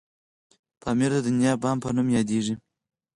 [0.81, 2.55] پامير د دنيا بام په نوم یادیږي.